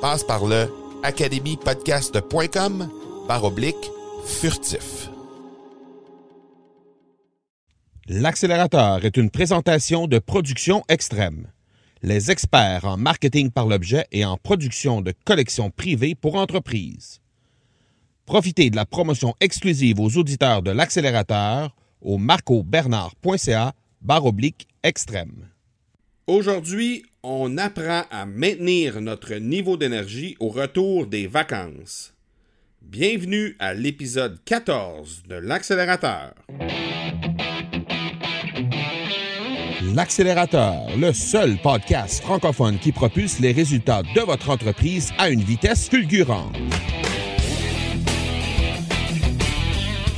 Passe 0.00 0.24
par 0.24 0.46
le 0.46 0.72
academypodcast.com 1.02 2.88
par 3.28 3.44
oblique 3.44 3.90
furtif. 4.24 5.10
L'accélérateur 8.08 9.04
est 9.04 9.18
une 9.18 9.28
présentation 9.28 10.06
de 10.06 10.18
production 10.18 10.82
extrême. 10.88 11.48
Les 12.02 12.30
experts 12.30 12.86
en 12.86 12.96
marketing 12.96 13.50
par 13.50 13.66
l'objet 13.66 14.06
et 14.10 14.24
en 14.24 14.38
production 14.38 15.02
de 15.02 15.12
collections 15.26 15.70
privées 15.70 16.14
pour 16.14 16.36
entreprises. 16.36 17.20
Profitez 18.24 18.70
de 18.70 18.76
la 18.76 18.86
promotion 18.86 19.34
exclusive 19.40 20.00
aux 20.00 20.16
auditeurs 20.16 20.62
de 20.62 20.70
l'accélérateur 20.70 21.76
au 22.00 22.16
marcobernard.ca 22.16 23.74
barre 24.00 24.24
oblique 24.24 24.66
extrême. 24.82 25.50
Aujourd'hui, 26.26 27.04
on 27.22 27.58
apprend 27.58 28.02
à 28.10 28.24
maintenir 28.26 29.00
notre 29.00 29.34
niveau 29.34 29.76
d'énergie 29.76 30.36
au 30.40 30.48
retour 30.48 31.06
des 31.06 31.26
vacances. 31.26 32.14
Bienvenue 32.80 33.56
à 33.58 33.74
l'épisode 33.74 34.38
14 34.44 35.24
de 35.28 35.34
l'accélérateur. 35.34 36.34
L'accélérateur, 39.94 40.96
le 40.96 41.12
seul 41.12 41.58
podcast 41.62 42.22
francophone 42.22 42.78
qui 42.78 42.92
propulse 42.92 43.38
les 43.40 43.52
résultats 43.52 44.02
de 44.14 44.20
votre 44.20 44.50
entreprise 44.50 45.12
à 45.18 45.28
une 45.28 45.42
vitesse 45.42 45.88
fulgurante. 45.88 46.56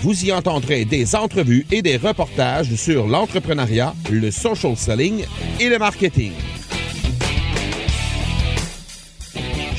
Vous 0.02 0.24
y 0.24 0.32
entendrez 0.32 0.84
des 0.84 1.14
entrevues 1.14 1.64
et 1.70 1.80
des 1.80 1.96
reportages 1.96 2.74
sur 2.74 3.06
l'entrepreneuriat, 3.06 3.94
le 4.10 4.30
social 4.30 4.76
selling 4.76 5.24
et 5.60 5.68
le 5.68 5.78
marketing. 5.78 6.32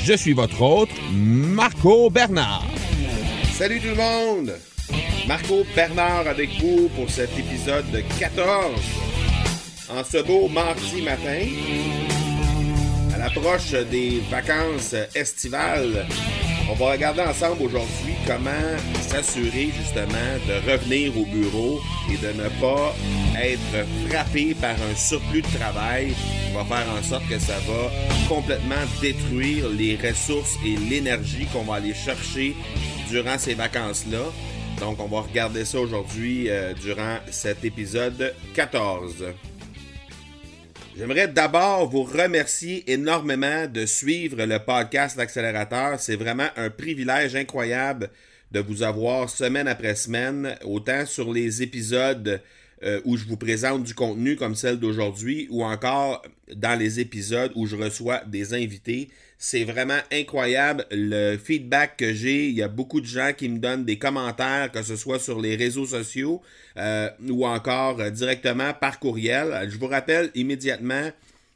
Je 0.06 0.12
suis 0.12 0.34
votre 0.34 0.60
hôte, 0.60 0.90
Marco 1.14 2.10
Bernard. 2.10 2.66
Salut 3.54 3.80
tout 3.80 3.88
le 3.88 3.94
monde! 3.94 4.52
Marco 5.26 5.64
Bernard 5.74 6.28
avec 6.28 6.50
vous 6.60 6.90
pour 6.94 7.08
cet 7.08 7.30
épisode 7.38 7.86
14. 8.18 8.74
En 9.88 10.04
ce 10.04 10.18
beau 10.22 10.48
mardi 10.48 11.00
matin, 11.00 11.46
à 13.14 13.18
l'approche 13.18 13.70
des 13.90 14.20
vacances 14.30 14.94
estivales, 15.14 16.06
on 16.70 16.74
va 16.74 16.92
regarder 16.92 17.20
ensemble 17.20 17.62
aujourd'hui 17.62 18.14
comment 18.26 18.50
s'assurer 19.00 19.70
justement 19.76 20.38
de 20.48 20.70
revenir 20.70 21.16
au 21.18 21.24
bureau 21.26 21.80
et 22.10 22.16
de 22.16 22.32
ne 22.42 22.48
pas 22.60 22.94
être 23.40 23.86
frappé 24.08 24.54
par 24.54 24.74
un 24.74 24.94
surplus 24.96 25.42
de 25.42 25.58
travail 25.58 26.08
qui 26.08 26.54
va 26.54 26.64
faire 26.64 26.86
en 26.98 27.02
sorte 27.02 27.28
que 27.28 27.38
ça 27.38 27.58
va 27.66 27.90
complètement 28.28 28.74
détruire 29.00 29.68
les 29.68 29.96
ressources 29.96 30.56
et 30.64 30.76
l'énergie 30.88 31.46
qu'on 31.52 31.62
va 31.62 31.76
aller 31.76 31.94
chercher 31.94 32.56
durant 33.10 33.38
ces 33.38 33.54
vacances-là. 33.54 34.24
Donc 34.80 34.98
on 35.00 35.06
va 35.06 35.20
regarder 35.20 35.64
ça 35.64 35.78
aujourd'hui 35.80 36.48
euh, 36.48 36.72
durant 36.74 37.18
cet 37.30 37.64
épisode 37.64 38.34
14. 38.54 39.24
J'aimerais 40.96 41.26
d'abord 41.26 41.90
vous 41.90 42.04
remercier 42.04 42.88
énormément 42.92 43.66
de 43.66 43.84
suivre 43.84 44.44
le 44.44 44.60
podcast 44.60 45.16
L'Accélérateur. 45.16 45.98
C'est 45.98 46.14
vraiment 46.14 46.46
un 46.56 46.70
privilège 46.70 47.34
incroyable 47.34 48.10
de 48.52 48.60
vous 48.60 48.84
avoir 48.84 49.28
semaine 49.28 49.66
après 49.66 49.96
semaine, 49.96 50.56
autant 50.64 51.04
sur 51.04 51.32
les 51.32 51.62
épisodes 51.62 52.40
euh, 52.84 53.00
où 53.04 53.16
je 53.16 53.24
vous 53.24 53.36
présente 53.36 53.82
du 53.82 53.94
contenu 53.94 54.36
comme 54.36 54.54
celle 54.54 54.78
d'aujourd'hui, 54.78 55.46
ou 55.50 55.64
encore 55.64 56.22
dans 56.54 56.78
les 56.78 57.00
épisodes 57.00 57.50
où 57.54 57.66
je 57.66 57.76
reçois 57.76 58.22
des 58.26 58.52
invités. 58.52 59.08
C'est 59.38 59.64
vraiment 59.64 59.98
incroyable 60.12 60.86
le 60.90 61.36
feedback 61.36 61.96
que 61.96 62.12
j'ai. 62.12 62.48
Il 62.48 62.54
y 62.54 62.62
a 62.62 62.68
beaucoup 62.68 63.00
de 63.00 63.06
gens 63.06 63.32
qui 63.36 63.48
me 63.48 63.58
donnent 63.58 63.84
des 63.84 63.98
commentaires, 63.98 64.70
que 64.70 64.82
ce 64.82 64.96
soit 64.96 65.18
sur 65.18 65.40
les 65.40 65.56
réseaux 65.56 65.86
sociaux 65.86 66.42
euh, 66.76 67.08
ou 67.28 67.46
encore 67.46 68.00
euh, 68.00 68.10
directement 68.10 68.72
par 68.74 69.00
courriel. 69.00 69.68
Je 69.70 69.78
vous 69.78 69.86
rappelle 69.86 70.30
immédiatement 70.34 71.10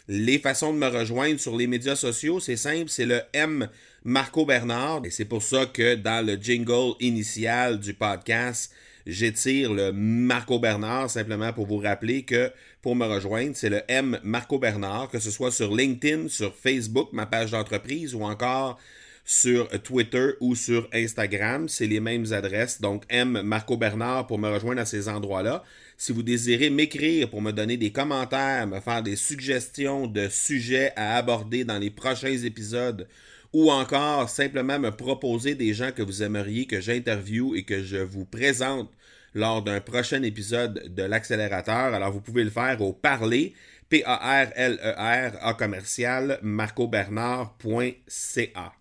les 0.08 0.38
façons 0.38 0.72
de 0.72 0.78
me 0.78 0.88
rejoindre 0.88 1.38
sur 1.38 1.56
les 1.56 1.66
médias 1.66 1.96
sociaux. 1.96 2.40
C'est 2.40 2.56
simple, 2.56 2.88
c'est 2.88 3.06
le 3.06 3.20
M 3.34 3.68
Marco 4.04 4.46
Bernard. 4.46 5.02
Et 5.04 5.10
c'est 5.10 5.26
pour 5.26 5.42
ça 5.42 5.66
que 5.66 5.94
dans 5.94 6.24
le 6.24 6.36
jingle 6.36 6.94
initial 7.00 7.78
du 7.78 7.94
podcast, 7.94 8.72
j'étire 9.08 9.72
le 9.72 9.90
Marco 9.90 10.58
Bernard 10.58 11.10
simplement 11.10 11.52
pour 11.52 11.66
vous 11.66 11.78
rappeler 11.78 12.22
que 12.22 12.52
pour 12.82 12.94
me 12.94 13.06
rejoindre, 13.06 13.56
c'est 13.56 13.70
le 13.70 13.80
M 13.88 14.20
Marco 14.22 14.58
Bernard, 14.58 15.08
que 15.10 15.18
ce 15.18 15.30
soit 15.30 15.50
sur 15.50 15.74
LinkedIn, 15.74 16.28
sur 16.28 16.54
Facebook, 16.54 17.08
ma 17.12 17.26
page 17.26 17.50
d'entreprise 17.50 18.14
ou 18.14 18.22
encore 18.22 18.78
sur 19.24 19.68
Twitter 19.82 20.30
ou 20.40 20.54
sur 20.54 20.88
Instagram. 20.92 21.68
C'est 21.68 21.86
les 21.86 22.00
mêmes 22.00 22.32
adresses. 22.32 22.80
Donc, 22.80 23.04
M 23.08 23.42
Marco 23.42 23.76
Bernard 23.76 24.26
pour 24.26 24.38
me 24.38 24.48
rejoindre 24.48 24.80
à 24.80 24.86
ces 24.86 25.08
endroits-là. 25.08 25.64
Si 25.96 26.12
vous 26.12 26.22
désirez 26.22 26.70
m'écrire 26.70 27.28
pour 27.28 27.42
me 27.42 27.50
donner 27.50 27.76
des 27.76 27.90
commentaires, 27.90 28.66
me 28.66 28.80
faire 28.80 29.02
des 29.02 29.16
suggestions 29.16 30.06
de 30.06 30.28
sujets 30.28 30.92
à 30.96 31.16
aborder 31.16 31.64
dans 31.64 31.78
les 31.78 31.90
prochains 31.90 32.38
épisodes, 32.38 33.08
ou 33.52 33.70
encore 33.70 34.28
simplement 34.28 34.78
me 34.78 34.90
proposer 34.90 35.54
des 35.54 35.72
gens 35.74 35.92
que 35.92 36.02
vous 36.02 36.22
aimeriez 36.22 36.66
que 36.66 36.80
j'interviewe 36.80 37.56
et 37.56 37.64
que 37.64 37.82
je 37.82 37.96
vous 37.96 38.24
présente 38.24 38.90
lors 39.34 39.62
d'un 39.62 39.80
prochain 39.80 40.22
épisode 40.22 40.94
de 40.94 41.02
l'accélérateur. 41.02 41.92
Alors 41.94 42.12
vous 42.12 42.20
pouvez 42.20 42.44
le 42.44 42.50
faire 42.50 42.80
au 42.82 42.92
parler, 42.92 43.54
P-A-R-L-E-R, 43.88 45.32
A 45.40 45.54
commercial, 45.54 46.38
marcobernard.ca. 46.42 48.72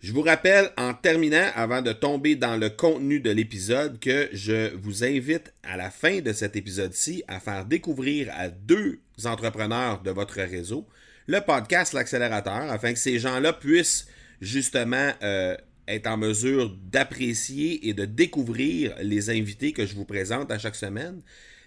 Je 0.00 0.12
vous 0.12 0.22
rappelle 0.22 0.70
en 0.76 0.94
terminant, 0.94 1.46
avant 1.54 1.80
de 1.80 1.92
tomber 1.92 2.34
dans 2.34 2.56
le 2.56 2.70
contenu 2.70 3.20
de 3.20 3.30
l'épisode, 3.30 4.00
que 4.00 4.28
je 4.32 4.74
vous 4.74 5.04
invite 5.04 5.54
à 5.62 5.76
la 5.76 5.90
fin 5.90 6.20
de 6.20 6.32
cet 6.32 6.56
épisode-ci 6.56 7.22
à 7.28 7.38
faire 7.38 7.66
découvrir 7.66 8.32
à 8.36 8.48
deux 8.48 8.98
entrepreneurs 9.24 10.02
de 10.02 10.10
votre 10.10 10.40
réseau 10.40 10.88
le 11.26 11.40
podcast 11.40 11.92
L'accélérateur, 11.92 12.70
afin 12.70 12.92
que 12.92 12.98
ces 12.98 13.18
gens-là 13.18 13.52
puissent 13.52 14.06
justement 14.40 15.12
euh, 15.22 15.56
être 15.88 16.06
en 16.06 16.16
mesure 16.16 16.76
d'apprécier 16.90 17.88
et 17.88 17.94
de 17.94 18.04
découvrir 18.04 18.94
les 19.00 19.30
invités 19.30 19.72
que 19.72 19.86
je 19.86 19.94
vous 19.94 20.04
présente 20.04 20.50
à 20.50 20.58
chaque 20.58 20.76
semaine, 20.76 21.22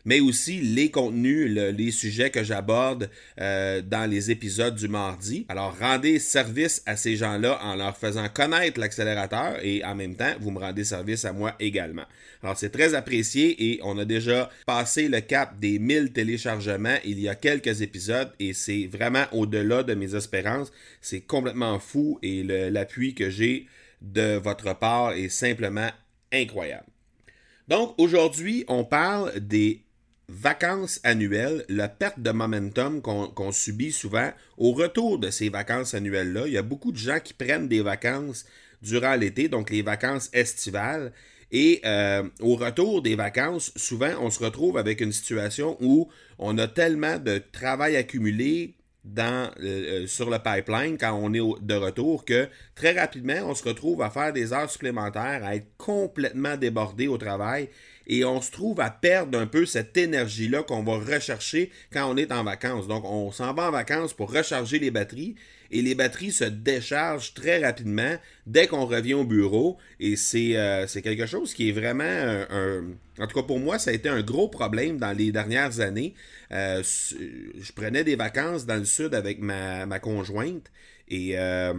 mais 0.05 0.19
aussi 0.19 0.61
les 0.61 0.91
contenus, 0.91 1.49
les 1.51 1.91
sujets 1.91 2.29
que 2.29 2.43
j'aborde 2.43 3.09
euh, 3.41 3.81
dans 3.81 4.09
les 4.09 4.31
épisodes 4.31 4.75
du 4.75 4.87
mardi. 4.87 5.45
Alors, 5.49 5.75
rendez 5.79 6.19
service 6.19 6.81
à 6.85 6.95
ces 6.95 7.15
gens-là 7.17 7.59
en 7.63 7.75
leur 7.75 7.97
faisant 7.97 8.29
connaître 8.29 8.79
l'accélérateur 8.79 9.57
et 9.63 9.83
en 9.83 9.95
même 9.95 10.15
temps, 10.15 10.33
vous 10.39 10.51
me 10.51 10.59
rendez 10.59 10.83
service 10.83 11.25
à 11.25 11.33
moi 11.33 11.55
également. 11.59 12.05
Alors, 12.43 12.57
c'est 12.57 12.69
très 12.69 12.93
apprécié 12.93 13.71
et 13.71 13.79
on 13.83 13.97
a 13.97 14.05
déjà 14.05 14.49
passé 14.65 15.07
le 15.07 15.19
cap 15.21 15.59
des 15.59 15.79
1000 15.79 16.11
téléchargements 16.13 16.97
il 17.03 17.19
y 17.19 17.27
a 17.27 17.35
quelques 17.35 17.81
épisodes 17.81 18.31
et 18.39 18.53
c'est 18.53 18.87
vraiment 18.87 19.25
au-delà 19.31 19.83
de 19.83 19.95
mes 19.95 20.15
espérances. 20.15 20.71
C'est 21.01 21.21
complètement 21.21 21.79
fou 21.79 22.19
et 22.21 22.43
l'appui 22.43 23.15
que 23.15 23.29
j'ai 23.29 23.67
de 24.01 24.37
votre 24.37 24.77
part 24.77 25.13
est 25.13 25.29
simplement 25.29 25.89
incroyable. 26.31 26.85
Donc 27.67 27.95
aujourd'hui, 27.97 28.63
on 28.67 28.83
parle 28.83 29.39
des 29.39 29.84
vacances 30.27 30.99
annuelles, 31.03 31.65
la 31.69 31.87
perte 31.87 32.19
de 32.19 32.31
momentum 32.31 33.01
qu'on 33.01 33.51
subit 33.51 33.91
souvent 33.91 34.31
au 34.57 34.73
retour 34.73 35.19
de 35.19 35.29
ces 35.29 35.49
vacances 35.49 35.93
annuelles-là. 35.93 36.47
Il 36.47 36.53
y 36.53 36.57
a 36.57 36.63
beaucoup 36.63 36.91
de 36.91 36.97
gens 36.97 37.19
qui 37.23 37.33
prennent 37.33 37.67
des 37.67 37.81
vacances 37.81 38.45
durant 38.81 39.15
l'été, 39.15 39.49
donc 39.49 39.69
les 39.69 39.81
vacances 39.81 40.29
estivales. 40.33 41.11
Et 41.51 41.81
euh, 41.85 42.23
au 42.39 42.55
retour 42.55 43.01
des 43.01 43.15
vacances, 43.15 43.71
souvent, 43.75 44.11
on 44.19 44.29
se 44.29 44.43
retrouve 44.43 44.77
avec 44.77 44.99
une 44.99 45.11
situation 45.11 45.77
où 45.79 46.09
on 46.39 46.57
a 46.57 46.67
tellement 46.67 47.17
de 47.17 47.41
travail 47.51 47.95
accumulé, 47.95 48.75
euh, 49.17 49.49
euh, 49.61 50.07
sur 50.07 50.29
le 50.29 50.39
pipeline 50.39 50.97
quand 50.97 51.13
on 51.13 51.33
est 51.33 51.61
de 51.61 51.73
retour 51.75 52.25
que 52.25 52.47
très 52.73 52.99
rapidement, 52.99 53.37
on 53.45 53.55
se 53.55 53.63
retrouve 53.63 54.01
à 54.01 54.09
faire 54.09 54.33
des 54.33 54.51
heures 54.51 54.69
supplémentaires, 54.69 55.43
à 55.43 55.55
être 55.55 55.67
complètement 55.77 56.57
débordé 56.57 57.07
au 57.07 57.17
travail 57.17 57.69
et 58.07 58.25
on 58.25 58.41
se 58.41 58.51
trouve 58.51 58.79
à 58.81 58.89
perdre 58.89 59.37
un 59.39 59.47
peu 59.47 59.65
cette 59.65 59.95
énergie-là 59.97 60.63
qu'on 60.63 60.83
va 60.83 60.97
rechercher 60.97 61.71
quand 61.91 62.11
on 62.11 62.17
est 62.17 62.31
en 62.31 62.43
vacances. 62.43 62.87
Donc, 62.87 63.03
on 63.05 63.31
s'en 63.31 63.53
va 63.53 63.67
en 63.67 63.71
vacances 63.71 64.13
pour 64.13 64.31
recharger 64.31 64.79
les 64.79 64.91
batteries 64.91 65.35
et 65.75 65.81
les 65.81 65.93
batteries 65.93 66.31
se 66.31 66.45
déchargent 66.45 67.33
très 67.33 67.63
rapidement 67.63 68.15
dès 68.47 68.67
qu'on 68.67 68.85
revient 68.85 69.13
au 69.13 69.25
bureau 69.25 69.77
et 69.99 70.15
c'est 70.15 70.55
euh, 70.55 70.85
quelque 70.87 71.25
chose 71.25 71.53
qui 71.53 71.67
est 71.67 71.73
vraiment 71.73 72.03
un, 72.03 72.83
En 73.19 73.27
tout 73.27 73.35
cas, 73.35 73.45
pour 73.45 73.59
moi, 73.59 73.77
ça 73.77 73.91
a 73.91 73.93
été 73.93 74.07
un 74.07 74.21
gros 74.21 74.47
problème 74.47 74.97
dans 74.97 75.11
les 75.11 75.33
dernières 75.33 75.81
années. 75.81 76.13
Euh, 76.51 76.81
je 76.81 77.71
prenais 77.73 78.05
des 78.05 78.15
vacances 78.15 78.65
dans 78.65 78.77
le 78.77 78.85
sud 78.85 79.13
avec 79.13 79.39
ma, 79.39 79.99
conjointe 79.99 80.71
et 81.09 81.37
euh, 81.37 81.73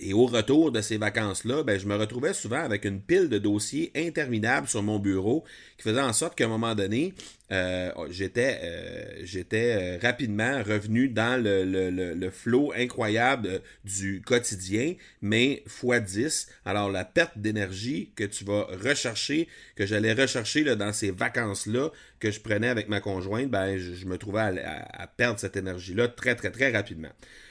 et 0.00 0.14
au 0.14 0.26
retour 0.26 0.72
de 0.72 0.80
ces 0.80 0.96
vacances-là, 0.96 1.62
ben, 1.62 1.78
je 1.78 1.86
me 1.86 1.94
retrouvais 1.94 2.32
souvent 2.32 2.60
avec 2.60 2.84
une 2.86 3.00
pile 3.00 3.28
de 3.28 3.38
dossiers 3.38 3.92
interminables 3.94 4.66
sur 4.66 4.82
mon 4.82 4.98
bureau 4.98 5.44
qui 5.76 5.84
faisait 5.84 6.00
en 6.00 6.14
sorte 6.14 6.36
qu'à 6.36 6.46
un 6.46 6.48
moment 6.48 6.74
donné, 6.74 7.14
euh, 7.52 7.92
j'étais, 8.08 8.60
euh, 8.62 9.20
j'étais 9.24 9.98
euh, 9.98 9.98
rapidement 10.00 10.62
revenu 10.62 11.08
dans 11.08 11.42
le, 11.42 11.64
le, 11.64 12.14
le, 12.14 12.30
flot 12.30 12.72
incroyable 12.74 13.60
du 13.84 14.22
quotidien, 14.24 14.94
mais 15.20 15.64
x 15.82 16.12
10. 16.12 16.48
Alors 16.64 16.90
la 16.90 17.04
perte 17.04 17.36
d'énergie 17.36 18.12
que 18.16 18.24
tu 18.24 18.44
vas 18.44 18.68
rechercher, 18.82 19.48
que 19.76 19.84
j'allais 19.84 20.14
rechercher 20.14 20.64
là, 20.64 20.76
dans 20.76 20.92
ces 20.92 21.10
vacances-là 21.10 21.90
que 22.20 22.30
je 22.30 22.40
prenais 22.40 22.68
avec 22.68 22.88
ma 22.88 23.00
conjointe, 23.00 23.50
ben, 23.50 23.76
je, 23.76 24.06
me 24.06 24.16
trouvais 24.16 24.40
à 24.40 25.06
perdre 25.08 25.40
cette 25.40 25.56
énergie-là 25.56 26.08
très, 26.08 26.36
très, 26.36 26.50
très 26.50 26.70
rapidement. 26.70 27.10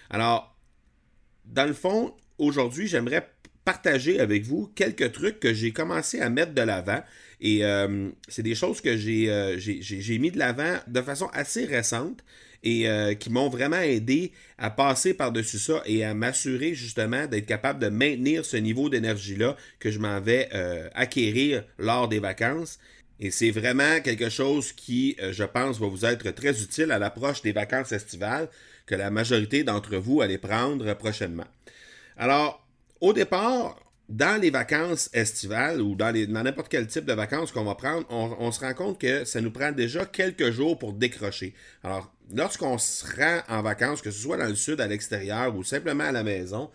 Alors, 0.09 0.55
dans 1.45 1.65
le 1.65 1.73
fond, 1.73 2.13
aujourd'hui, 2.39 2.87
j'aimerais 2.87 3.29
partager 3.69 4.19
avec 4.19 4.43
vous 4.45 4.71
quelques 4.73 5.11
trucs 5.11 5.39
que 5.39 5.53
j'ai 5.53 5.71
commencé 5.71 6.19
à 6.21 6.29
mettre 6.31 6.53
de 6.53 6.61
l'avant. 6.61 7.03
Et 7.39 7.63
euh, 7.63 8.09
c'est 8.27 8.41
des 8.41 8.55
choses 8.55 8.81
que 8.81 8.89
euh, 8.89 9.59
j'ai 9.59 10.17
mis 10.17 10.31
de 10.31 10.39
l'avant 10.39 10.77
de 10.87 11.01
façon 11.01 11.27
assez 11.33 11.65
récente 11.65 12.23
et 12.63 12.89
euh, 12.89 13.13
qui 13.13 13.29
m'ont 13.29 13.47
vraiment 13.47 13.79
aidé 13.79 14.31
à 14.57 14.71
passer 14.71 15.13
par-dessus 15.13 15.59
ça 15.59 15.83
et 15.85 16.03
à 16.03 16.15
m'assurer 16.15 16.73
justement 16.73 17.27
d'être 17.27 17.45
capable 17.45 17.79
de 17.79 17.89
maintenir 17.89 18.43
ce 18.43 18.57
niveau 18.57 18.89
d'énergie-là 18.89 19.55
que 19.79 19.91
je 19.91 19.99
m'en 19.99 20.19
vais 20.19 20.49
acquérir 20.95 21.63
lors 21.77 22.07
des 22.07 22.19
vacances. 22.19 22.79
Et 23.21 23.31
c'est 23.31 23.51
vraiment 23.51 23.99
quelque 24.01 24.29
chose 24.29 24.71
qui, 24.71 25.15
je 25.31 25.43
pense, 25.43 25.79
va 25.79 25.87
vous 25.87 26.05
être 26.05 26.31
très 26.31 26.61
utile 26.61 26.91
à 26.91 26.99
l'approche 26.99 27.41
des 27.41 27.51
vacances 27.51 27.91
estivales 27.91 28.49
que 28.85 28.95
la 28.95 29.11
majorité 29.11 29.63
d'entre 29.63 29.97
vous 29.97 30.21
allez 30.21 30.39
prendre 30.39 30.91
prochainement. 30.95 31.45
Alors, 32.19 32.67
au 32.99 33.13
départ, 33.13 33.81
dans 34.09 34.41
les 34.41 34.49
vacances 34.49 35.09
estivales 35.13 35.81
ou 35.81 35.95
dans 35.95 36.13
n'importe 36.13 36.67
quel 36.67 36.85
type 36.85 37.05
de 37.05 37.13
vacances 37.13 37.53
qu'on 37.53 37.63
va 37.63 37.75
prendre, 37.75 38.05
on, 38.09 38.51
se 38.51 38.59
rend 38.59 38.73
compte 38.73 38.99
que 38.99 39.23
ça 39.23 39.39
nous 39.39 39.51
prend 39.51 39.71
déjà 39.71 40.05
quelques 40.05 40.51
jours 40.51 40.77
pour 40.77 40.91
décrocher. 40.91 41.53
Alors, 41.81 42.13
lorsqu'on 42.35 42.77
se 42.77 43.05
rend 43.15 43.39
en 43.47 43.61
vacances, 43.61 44.01
que 44.01 44.11
ce 44.11 44.19
soit 44.21 44.35
dans 44.35 44.49
le 44.49 44.55
sud, 44.55 44.81
à 44.81 44.87
l'extérieur 44.87 45.55
ou 45.55 45.63
simplement 45.63 46.03
à 46.03 46.11
la 46.11 46.23
maison, 46.23 46.69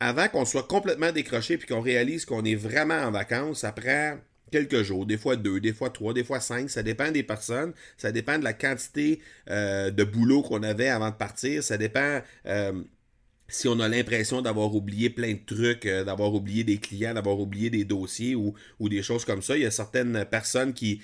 avant 0.00 0.28
qu'on 0.28 0.44
soit 0.44 0.68
complètement 0.68 1.12
décroché 1.12 1.56
puis 1.56 1.66
qu'on 1.66 1.80
réalise 1.80 2.26
qu'on 2.26 2.44
est 2.44 2.54
vraiment 2.54 3.00
en 3.00 3.10
vacances, 3.10 3.60
ça 3.60 3.72
prend 3.72 4.18
quelques 4.50 4.82
jours, 4.82 5.06
des 5.06 5.16
fois 5.16 5.36
deux, 5.36 5.60
des 5.60 5.72
fois 5.72 5.88
trois, 5.88 6.12
des 6.12 6.24
fois 6.24 6.40
cinq, 6.40 6.68
ça 6.68 6.82
dépend 6.82 7.10
des 7.10 7.22
personnes, 7.22 7.72
ça 7.96 8.12
dépend 8.12 8.38
de 8.38 8.44
la 8.44 8.52
quantité 8.52 9.20
euh, 9.48 9.90
de 9.90 10.04
boulot 10.04 10.42
qu'on 10.42 10.62
avait 10.62 10.90
avant 10.90 11.10
de 11.10 11.16
partir, 11.16 11.62
ça 11.62 11.78
dépend 11.78 12.20
euh, 12.46 12.72
si 13.48 13.68
on 13.68 13.78
a 13.80 13.88
l'impression 13.88 14.40
d'avoir 14.40 14.74
oublié 14.74 15.10
plein 15.10 15.32
de 15.32 15.40
trucs, 15.44 15.86
euh, 15.86 16.04
d'avoir 16.04 16.32
oublié 16.34 16.64
des 16.64 16.78
clients, 16.78 17.14
d'avoir 17.14 17.38
oublié 17.38 17.70
des 17.70 17.84
dossiers 17.84 18.34
ou, 18.34 18.54
des 18.80 19.02
choses 19.02 19.24
comme 19.24 19.42
ça, 19.42 19.56
il 19.56 19.62
y 19.62 19.66
a 19.66 19.70
certaines 19.70 20.24
personnes 20.30 20.72
qui, 20.72 21.00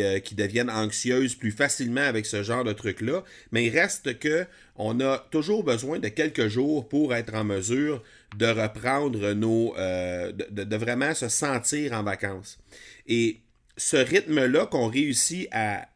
euh, 0.00 0.18
deviennent 0.32 0.70
anxieuses 0.70 1.34
plus 1.34 1.50
facilement 1.50 2.00
avec 2.00 2.24
ce 2.24 2.42
genre 2.42 2.64
de 2.64 2.72
trucs-là. 2.72 3.24
Mais 3.52 3.66
il 3.66 3.70
reste 3.70 4.18
que 4.18 4.46
on 4.76 5.00
a 5.00 5.18
toujours 5.30 5.64
besoin 5.64 5.98
de 5.98 6.08
quelques 6.08 6.48
jours 6.48 6.88
pour 6.88 7.14
être 7.14 7.34
en 7.34 7.44
mesure 7.44 8.02
de 8.36 8.46
reprendre 8.46 9.32
nos. 9.32 9.74
Euh, 9.76 10.32
de, 10.32 10.76
vraiment 10.76 11.14
se 11.14 11.28
sentir 11.28 11.92
en 11.92 12.02
vacances. 12.02 12.58
Et 13.06 13.40
ce 13.76 13.96
rythme-là 13.96 14.66
qu'on 14.66 14.88
réussit 14.88 15.48
à 15.52 15.88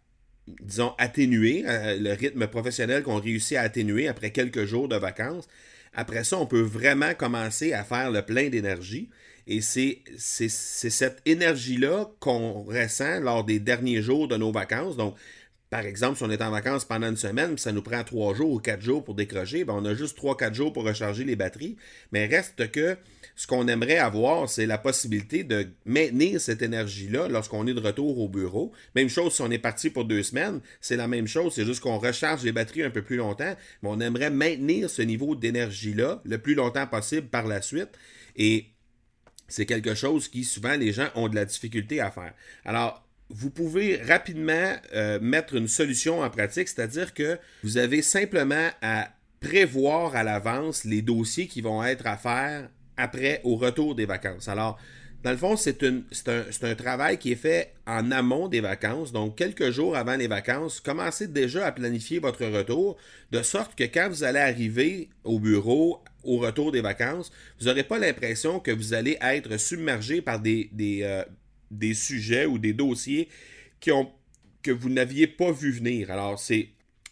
disons, 0.47 0.95
atténuer, 0.99 1.65
le 1.67 2.13
rythme 2.13 2.49
professionnel 2.49 3.05
qu'on 3.05 3.21
réussit 3.21 3.57
à 3.57 3.63
atténuer 3.63 4.09
après 4.09 4.31
quelques 4.31 4.65
jours 4.65 4.89
de 4.89 4.97
vacances, 4.97 5.47
après 5.93 6.25
ça, 6.25 6.39
on 6.39 6.47
peut 6.47 6.61
vraiment 6.61 7.15
commencer 7.15 7.73
à 7.73 7.85
faire 7.85 8.11
le 8.11 8.23
plein 8.23 8.49
d'énergie. 8.49 9.11
Et 9.47 9.61
c'est 9.63 10.03
cette 10.17 11.21
énergie-là 11.27 12.11
qu'on 12.21 12.63
ressent 12.63 13.21
lors 13.21 13.45
des 13.45 13.59
derniers 13.59 14.01
jours 14.01 14.29
de 14.29 14.37
nos 14.37 14.53
vacances. 14.53 14.97
Par 15.71 15.87
exemple, 15.87 16.19
si 16.19 16.25
on 16.25 16.31
est 16.31 16.43
en 16.43 16.51
vacances 16.51 16.85
pendant 16.85 17.09
une 17.09 17.17
semaine, 17.17 17.57
ça 17.57 17.71
nous 17.71 17.81
prend 17.81 18.03
trois 18.03 18.35
jours 18.35 18.51
ou 18.51 18.59
quatre 18.59 18.83
jours 18.83 19.05
pour 19.05 19.15
décrocher, 19.15 19.65
ben 19.65 19.75
on 19.75 19.85
a 19.85 19.95
juste 19.95 20.17
trois, 20.17 20.37
quatre 20.37 20.55
jours 20.55 20.73
pour 20.73 20.85
recharger 20.85 21.23
les 21.23 21.37
batteries. 21.37 21.77
Mais 22.11 22.27
reste 22.27 22.73
que 22.73 22.97
ce 23.37 23.47
qu'on 23.47 23.69
aimerait 23.69 23.99
avoir, 23.99 24.51
c'est 24.51 24.67
la 24.67 24.79
possibilité 24.79 25.45
de 25.45 25.69
maintenir 25.85 26.41
cette 26.41 26.63
énergie-là 26.63 27.29
lorsqu'on 27.29 27.69
est 27.69 27.75
de 27.75 27.81
retour 27.81 28.19
au 28.19 28.29
bureau. 28.29 28.73
Même 28.97 29.09
chose 29.09 29.33
si 29.33 29.43
on 29.43 29.51
est 29.53 29.59
parti 29.59 29.91
pour 29.91 30.05
deux 30.05 30.25
semaines, 30.25 30.61
c'est 30.81 30.97
la 30.97 31.07
même 31.07 31.29
chose, 31.29 31.55
c'est 31.55 31.65
juste 31.65 31.81
qu'on 31.81 31.99
recharge 31.99 32.43
les 32.43 32.53
batteries 32.53 32.83
un 32.83 32.91
peu 32.91 33.03
plus 33.03 33.17
longtemps, 33.17 33.55
mais 33.83 33.89
on 33.89 34.01
aimerait 34.01 34.31
maintenir 34.31 34.91
ce 34.91 35.03
niveau 35.03 35.37
d'énergie-là 35.37 36.21
le 36.25 36.39
plus 36.39 36.55
longtemps 36.55 36.89
possible 36.89 37.29
par 37.29 37.47
la 37.47 37.63
suite. 37.63 37.91
Et 38.35 38.67
c'est 39.47 39.67
quelque 39.67 39.95
chose 39.95 40.27
qui 40.27 40.43
souvent 40.43 40.77
les 40.77 40.93
gens 40.93 41.11
ont 41.15 41.29
de 41.29 41.37
la 41.37 41.45
difficulté 41.45 42.01
à 42.01 42.11
faire. 42.11 42.35
Alors, 42.65 43.05
vous 43.31 43.51
pouvez 43.51 43.97
rapidement 43.97 44.75
euh, 44.95 45.19
mettre 45.21 45.55
une 45.55 45.69
solution 45.69 46.21
en 46.21 46.31
pratique, 46.31 46.69
c'est-à-dire 46.69 47.15
que 47.15 47.39
vous 47.63 47.79
avez 47.79 48.03
simplement 48.03 48.69
à 48.83 49.09
prévoir 49.41 50.15
à 50.15 50.23
l'avance 50.23 50.85
les 50.85 51.03
dossiers 51.03 51.47
qui 51.47 51.61
vont 51.61 51.83
être 51.83 52.07
à 52.07 52.17
faire 52.17 52.69
après 52.97 53.41
au 53.45 53.57
retour 53.57 53.95
des 53.95 54.05
vacances. 54.05 54.49
Alors, 54.49 54.79
dans 55.23 55.33
le 55.33 55.37
fond, 55.37 55.57
c'est 55.57 55.83
un, 55.83 56.75
travail 56.75 57.19
qui 57.19 57.33
est 57.33 57.37
fait 57.37 57.75
en 57.87 58.11
amont 58.11 58.49
des 58.49 58.61
vacances, 58.61 59.13
donc 59.13 59.37
quelques 59.37 59.71
jours 59.71 59.95
avant 59.95 60.17
les 60.17 60.29
vacances. 60.29 60.81
Commencez 60.81 61.27
déjà 61.27 61.67
à 61.67 61.73
planifier 61.73 62.21
votre 62.21 62.45
retour, 62.47 62.97
de 63.31 63.43
sorte 63.43 63.75
que 63.75 63.85
quand 63.85 64.09
vous 64.09 64.25
allez 64.25 64.39
arriver 64.39 65.11
au 65.25 65.39
bureau 65.39 66.03
au 66.25 66.39
retour 66.39 66.73
des 66.73 66.81
vacances, 66.81 67.31
vous 67.59 67.67
n'aurez 67.67 67.85
pas 67.85 67.99
l'impression 67.99 68.61
que 68.61 68.71
vous 68.71 68.95
allez 68.95 69.19
être 69.21 69.59
submergé 69.59 70.23
par 70.23 70.41
des, 70.41 70.71
des, 70.73 71.01
euh, 71.03 71.23
des 71.71 71.95
sujets 71.95 72.47
ou 72.47 72.59
des 72.59 72.73
dossiers 72.73 73.29
que 73.81 74.71
vous 74.71 74.91
n'aviez 74.91 75.27
pas 75.27 75.53
vu 75.53 75.71
venir. 75.73 76.11
Alors, 76.11 76.39
c'est 76.39 76.69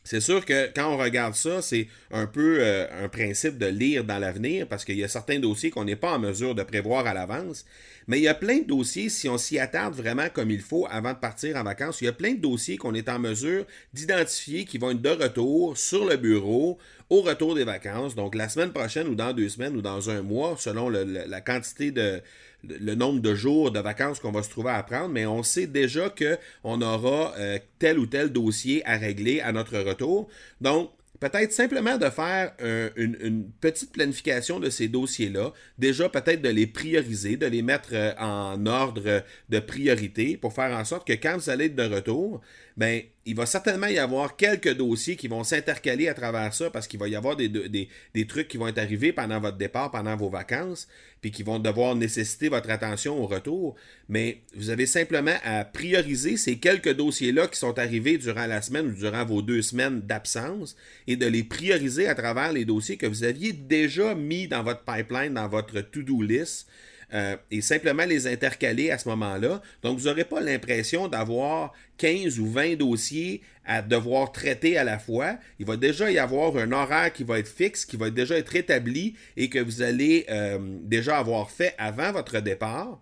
c'est 0.08 0.22
sûr 0.22 0.46
que 0.46 0.72
quand 0.74 0.90
on 0.90 0.96
regarde 0.96 1.34
ça, 1.34 1.60
c'est 1.60 1.86
un 2.10 2.26
peu 2.26 2.60
euh, 2.60 2.86
un 3.04 3.10
principe 3.10 3.58
de 3.58 3.66
lire 3.66 4.04
dans 4.04 4.18
l'avenir 4.18 4.66
parce 4.66 4.86
qu'il 4.86 4.96
y 4.96 5.04
a 5.04 5.08
certains 5.08 5.38
dossiers 5.38 5.68
qu'on 5.68 5.84
n'est 5.84 5.96
pas 5.96 6.14
en 6.14 6.18
mesure 6.18 6.54
de 6.54 6.62
prévoir 6.62 7.06
à 7.06 7.12
l'avance. 7.12 7.66
Mais 8.06 8.18
il 8.18 8.22
y 8.22 8.28
a 8.28 8.32
plein 8.32 8.60
de 8.60 8.64
dossiers, 8.64 9.10
si 9.10 9.28
on 9.28 9.36
s'y 9.36 9.58
attarde 9.58 9.94
vraiment 9.94 10.30
comme 10.32 10.50
il 10.50 10.62
faut 10.62 10.86
avant 10.90 11.12
de 11.12 11.18
partir 11.18 11.56
en 11.56 11.62
vacances, 11.62 12.00
il 12.00 12.06
y 12.06 12.08
a 12.08 12.14
plein 12.14 12.32
de 12.32 12.40
dossiers 12.40 12.78
qu'on 12.78 12.94
est 12.94 13.10
en 13.10 13.18
mesure 13.18 13.66
d'identifier 13.92 14.64
qui 14.64 14.78
vont 14.78 14.92
être 14.92 15.02
de 15.02 15.10
retour 15.10 15.76
sur 15.76 16.06
le 16.06 16.16
bureau 16.16 16.78
au 17.10 17.20
retour 17.20 17.54
des 17.54 17.64
vacances. 17.64 18.14
Donc 18.14 18.34
la 18.34 18.48
semaine 18.48 18.72
prochaine 18.72 19.08
ou 19.08 19.14
dans 19.14 19.34
deux 19.34 19.50
semaines 19.50 19.76
ou 19.76 19.82
dans 19.82 20.08
un 20.08 20.22
mois, 20.22 20.56
selon 20.58 20.88
la 20.88 21.40
quantité 21.42 21.90
de, 21.90 22.22
le 22.64 22.94
nombre 22.94 23.20
de 23.20 23.34
jours 23.34 23.70
de 23.70 23.80
vacances 23.80 24.18
qu'on 24.20 24.32
va 24.32 24.42
se 24.42 24.50
trouver 24.50 24.70
à 24.70 24.82
prendre, 24.82 25.08
mais 25.08 25.26
on 25.26 25.42
sait 25.42 25.66
déjà 25.66 26.10
qu'on 26.10 26.82
aura 26.82 27.34
tel 27.78 27.98
ou 27.98 28.06
tel 28.06 28.30
dossier 28.30 28.82
à 28.86 28.96
régler 28.96 29.40
à 29.40 29.52
notre 29.52 29.78
retour. 29.78 30.28
Donc, 30.60 30.90
peut-être 31.20 31.52
simplement 31.52 31.98
de 31.98 32.08
faire 32.10 32.52
une, 32.96 33.50
petite 33.60 33.92
planification 33.92 34.60
de 34.60 34.70
ces 34.70 34.88
dossiers-là, 34.88 35.52
déjà 35.78 36.08
peut-être 36.08 36.42
de 36.42 36.48
les 36.48 36.66
prioriser, 36.66 37.36
de 37.36 37.46
les 37.46 37.62
mettre 37.62 37.90
euh, 37.92 38.12
en 38.18 38.66
ordre 38.66 39.22
de 39.48 39.58
priorité 39.60 40.36
pour 40.36 40.52
faire 40.52 40.76
en 40.76 40.84
sorte 40.84 41.06
que 41.06 41.12
quand 41.14 41.36
vous 41.36 41.50
allez 41.50 41.66
être 41.66 41.76
de 41.76 41.94
retour, 41.94 42.40
ben 42.76 43.02
il 43.28 43.34
va 43.34 43.44
certainement 43.44 43.88
y 43.88 43.98
avoir 43.98 44.36
quelques 44.36 44.74
dossiers 44.74 45.14
qui 45.14 45.28
vont 45.28 45.44
s'intercaler 45.44 46.08
à 46.08 46.14
travers 46.14 46.54
ça 46.54 46.70
parce 46.70 46.86
qu'il 46.86 46.98
va 46.98 47.08
y 47.08 47.14
avoir 47.14 47.36
des, 47.36 47.90
trucs 48.26 48.48
qui 48.48 48.56
vont 48.56 48.68
être 48.68 48.78
arrivés 48.78 49.12
pendant 49.12 49.38
votre 49.38 49.58
départ, 49.58 49.90
pendant 49.90 50.16
vos 50.16 50.30
vacances, 50.30 50.88
puis 51.20 51.30
qui 51.30 51.42
vont 51.42 51.58
devoir 51.58 51.94
nécessiter 51.94 52.48
votre 52.48 52.70
attention 52.70 53.22
au 53.22 53.26
retour. 53.26 53.76
Mais 54.08 54.40
vous 54.56 54.70
avez 54.70 54.86
simplement 54.86 55.36
à 55.44 55.66
prioriser 55.66 56.38
ces 56.38 56.56
quelques 56.56 56.94
dossiers-là 56.94 57.48
qui 57.48 57.58
sont 57.58 57.78
arrivés 57.78 58.16
durant 58.16 58.46
la 58.46 58.62
semaine 58.62 58.86
ou 58.86 58.94
durant 58.94 59.26
vos 59.26 59.42
deux 59.42 59.60
semaines 59.60 60.00
d'absence 60.00 60.74
et 61.06 61.16
de 61.16 61.26
les 61.26 61.44
prioriser 61.44 62.08
à 62.08 62.14
travers 62.14 62.54
les 62.54 62.64
dossiers 62.64 62.96
que 62.96 63.06
vous 63.06 63.24
aviez 63.24 63.52
déjà 63.52 64.14
mis 64.14 64.48
dans 64.48 64.62
votre 64.62 64.84
pipeline, 64.84 65.34
dans 65.34 65.48
votre 65.48 65.82
to-do 65.82 66.22
list 66.22 66.66
euh, 67.14 67.36
et 67.50 67.60
simplement 67.60 68.04
les 68.04 68.26
intercaler 68.26 68.90
à 68.90 68.98
ce 68.98 69.08
moment-là. 69.08 69.62
Donc, 69.82 69.98
vous 69.98 70.06
n'aurez 70.06 70.24
pas 70.24 70.40
l'impression 70.40 71.08
d'avoir 71.08 71.72
15 71.96 72.38
ou 72.38 72.50
20 72.50 72.76
dossiers 72.76 73.42
à 73.64 73.82
devoir 73.82 74.32
traiter 74.32 74.76
à 74.78 74.84
la 74.84 74.98
fois. 74.98 75.38
Il 75.58 75.66
va 75.66 75.76
déjà 75.76 76.10
y 76.10 76.18
avoir 76.18 76.56
un 76.56 76.72
horaire 76.72 77.12
qui 77.12 77.24
va 77.24 77.38
être 77.38 77.48
fixe, 77.48 77.84
qui 77.84 77.96
va 77.96 78.10
déjà 78.10 78.36
être 78.36 78.54
établi 78.56 79.14
et 79.36 79.48
que 79.48 79.58
vous 79.58 79.82
allez 79.82 80.26
euh, 80.30 80.58
déjà 80.82 81.18
avoir 81.18 81.50
fait 81.50 81.74
avant 81.78 82.12
votre 82.12 82.40
départ 82.40 83.00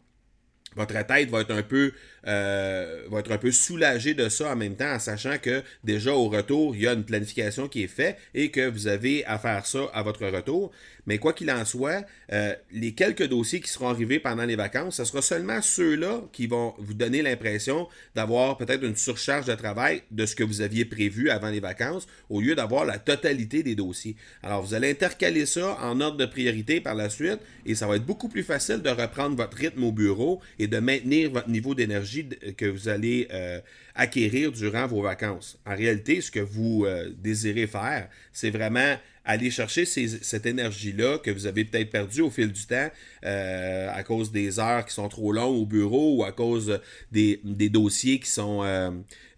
votre 0.77 1.07
tête 1.07 1.31
va 1.31 1.41
être 1.41 1.53
un 1.53 1.63
peu 1.63 1.93
euh, 2.27 3.03
va 3.09 3.21
être 3.21 3.33
un 3.33 3.39
peu 3.39 3.51
soulagée 3.51 4.15
de 4.15 4.29
ça 4.29 4.53
en 4.53 4.57
même 4.57 4.77
temps 4.77 4.93
en 4.93 4.99
sachant 4.99 5.39
que 5.39 5.63
déjà 5.83 6.13
au 6.13 6.29
retour 6.29 6.77
il 6.77 6.83
y 6.83 6.87
a 6.87 6.93
une 6.93 7.05
planification 7.05 7.67
qui 7.67 7.85
est 7.85 7.89
faite 7.89 8.19
et 8.35 8.51
que 8.51 8.69
vous 8.69 8.87
avez 8.87 9.25
à 9.25 9.39
faire 9.39 9.67
ça 9.67 9.87
à 9.93 10.03
votre 10.03 10.27
retour 10.27 10.71
mais 11.07 11.19
quoi 11.19 11.33
qu'il 11.33 11.51
en 11.51 11.65
soit, 11.65 12.05
euh, 12.33 12.55
les 12.73 12.93
quelques 12.93 13.27
dossiers 13.29 13.61
qui 13.61 13.69
seront 13.69 13.89
arrivés 13.89 14.19
pendant 14.19 14.45
les 14.45 14.57
vacances, 14.57 14.97
ce 14.97 15.05
sera 15.05 15.23
seulement 15.23 15.63
ceux-là 15.63 16.23
qui 16.33 16.47
vont 16.47 16.75
vous 16.79 16.95
donner 16.95 17.23
l'impression 17.23 17.89
d'avoir 18.15 18.57
peut-être 18.57 18.85
une 18.85 18.97
surcharge 18.97 19.47
de 19.47 19.55
travail 19.55 20.03
de 20.11 20.27
ce 20.27 20.35
que 20.35 20.45
vous 20.45 20.61
aviez 20.61 20.85
prévu 20.85 21.31
avant 21.31 21.51
les 21.51 21.61
vacances, 21.61 22.07
au 22.29 22.41
lieu 22.41 22.55
d'avoir 22.55 22.85
la 22.85 22.99
totalité 22.99 23.63
des 23.63 23.75
dossiers. 23.75 24.17
Alors, 24.43 24.63
vous 24.63 24.75
allez 24.75 24.91
intercaler 24.91 25.47
ça 25.47 25.79
en 25.81 26.01
ordre 26.01 26.17
de 26.17 26.27
priorité 26.27 26.81
par 26.81 26.95
la 26.95 27.09
suite, 27.09 27.39
et 27.65 27.75
ça 27.75 27.87
va 27.87 27.97
être 27.97 28.07
beaucoup 28.07 28.29
plus 28.29 28.43
facile 28.43 28.83
de 28.83 28.91
reprendre 28.91 29.37
votre 29.37 29.57
rythme 29.57 29.85
au 29.85 29.93
bureau 29.93 30.41
et 30.59 30.67
de 30.67 30.79
maintenir 30.79 31.31
votre 31.31 31.49
niveau 31.49 31.75
d'énergie 31.75 32.29
que 32.57 32.67
vous 32.67 32.89
allez 32.89 33.29
euh, 33.33 33.61
acquérir 33.95 34.53
durant 34.53 34.87
vos 34.87 35.03
vacances. 35.03 35.59
En 35.67 35.75
réalité, 35.75 36.21
ce 36.21 36.31
que 36.31 36.41
vous 36.41 36.85
euh, 36.85 37.11
désirez 37.17 37.67
faire, 37.67 38.09
c'est 38.33 38.51
vraiment 38.51 38.97
aller 39.27 39.51
chercher 39.51 39.85
cette 39.85 40.47
énergie-là 40.47 41.19
que 41.19 41.33
vous 41.33 41.47
avez 41.47 41.65
peut-être 41.65 41.91
perdue 41.91 42.21
au 42.21 42.31
fil 42.31 42.53
du 42.53 42.65
temps 42.65 42.89
euh, 43.25 43.91
à 43.93 44.03
cause 44.05 44.31
des 44.31 44.61
heures 44.61 44.87
qui 44.87 44.95
sont 44.95 45.09
trop 45.09 45.33
longues 45.33 45.63
au 45.63 45.67
bureau 45.67 46.17
ou 46.17 46.25
à 46.25 46.31
cause 46.31 46.81
des, 47.11 47.41
dossiers 47.69 48.21
qui 48.21 48.31
sont 48.31 48.61
euh, 48.63 48.91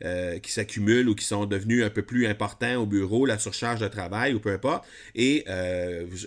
euh, 0.04 0.38
qui 0.40 0.52
s'accumulent 0.52 1.08
ou 1.08 1.14
qui 1.14 1.24
sont 1.24 1.46
devenus 1.46 1.82
un 1.82 1.90
peu 1.90 2.02
plus 2.02 2.26
importants 2.26 2.76
au 2.76 2.86
bureau, 2.86 3.24
la 3.24 3.38
surcharge 3.38 3.80
de 3.80 3.88
travail 3.88 4.34
ou 4.34 4.40
peu 4.40 4.52
importe, 4.52 4.86
et 5.14 5.44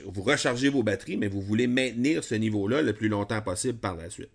vous, 0.05 0.23
rechargez 0.23 0.69
vos 0.69 0.81
batteries, 0.81 1.17
mais 1.17 1.27
vous 1.27 1.41
voulez 1.41 1.67
maintenir 1.67 2.23
ce 2.23 2.35
niveau-là 2.35 2.81
le 2.81 2.93
plus 2.93 3.09
longtemps 3.09 3.41
possible 3.41 3.77
par 3.77 3.95
la 3.95 4.09
suite. 4.09 4.29